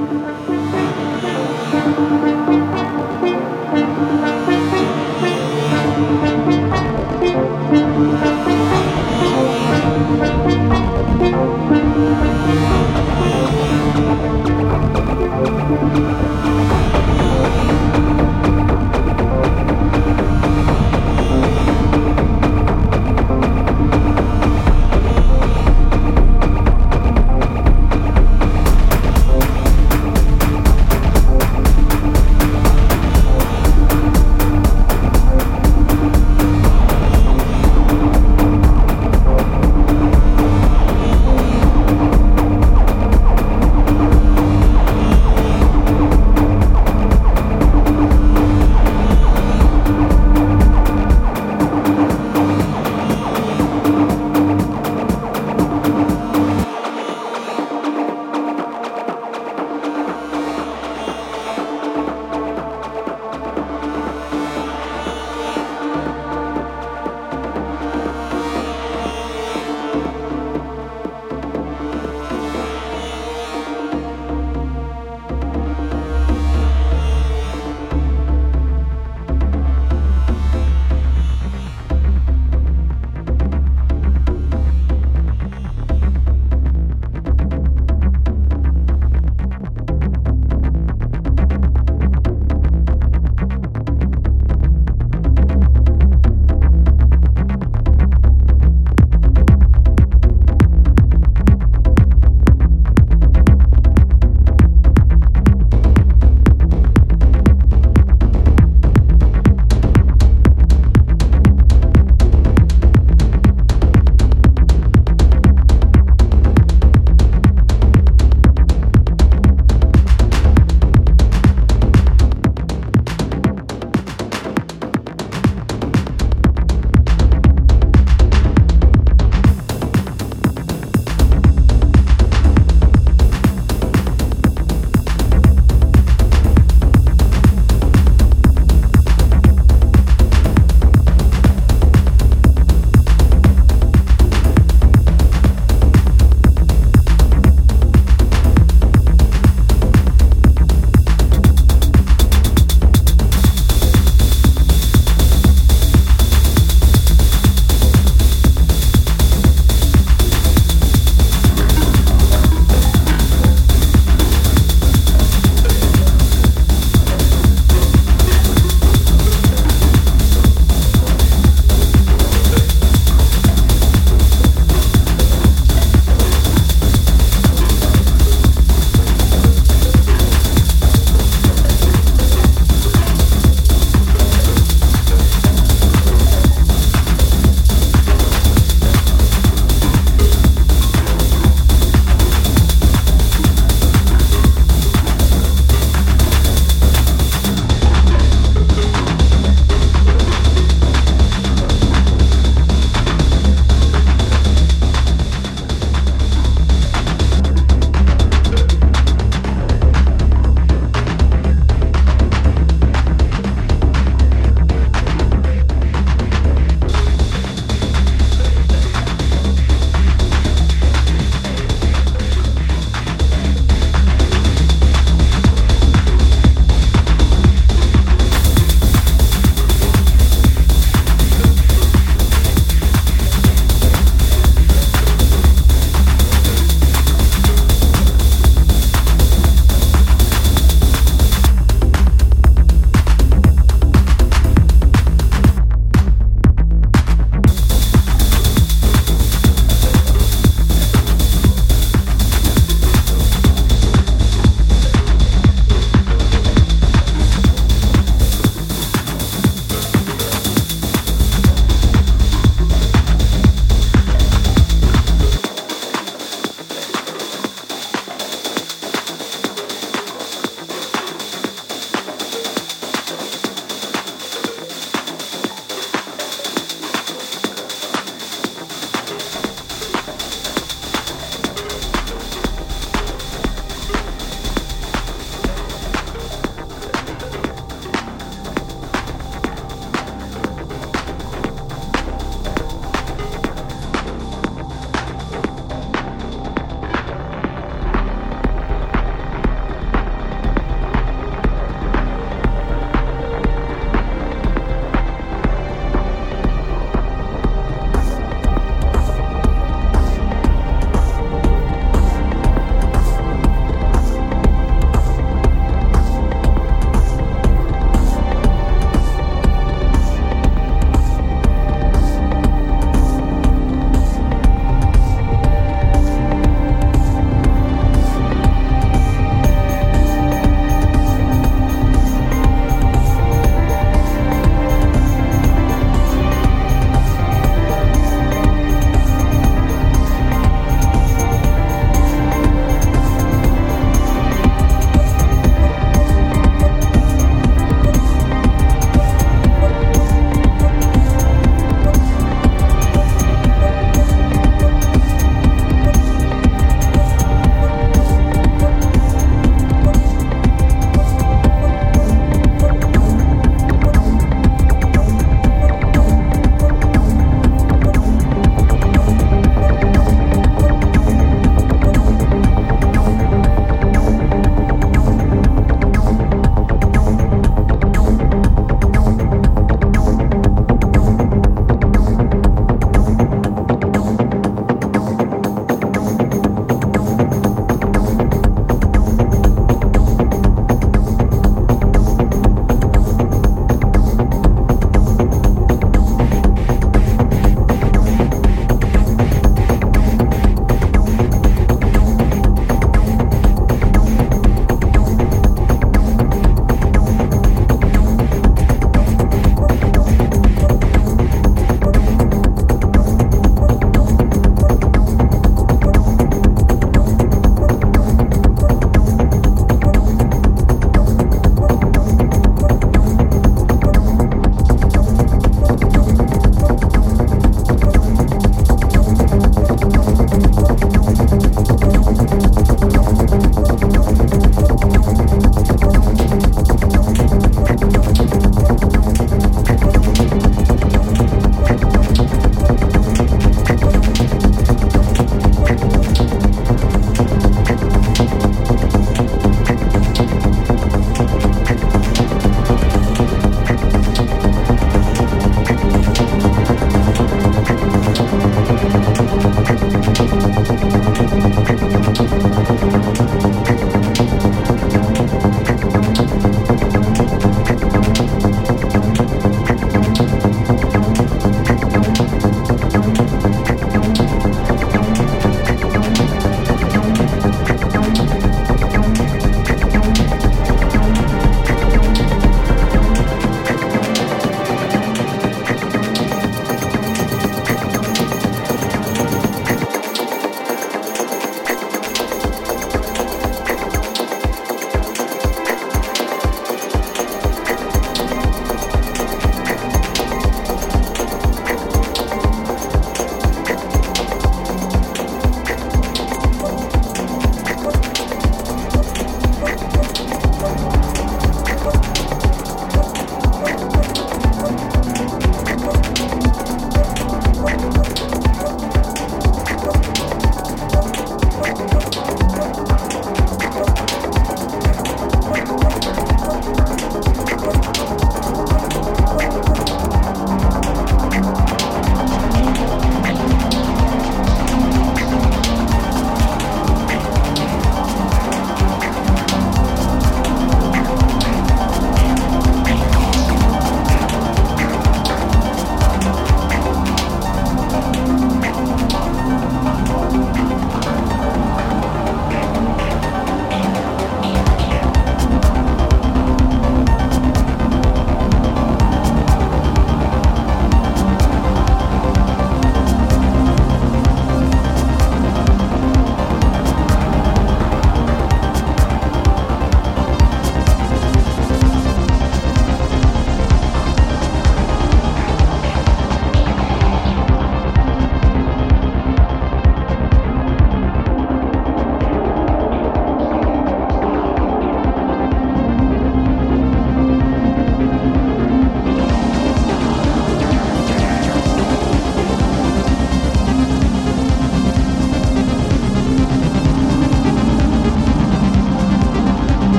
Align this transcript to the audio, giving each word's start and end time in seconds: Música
Música 0.00 0.59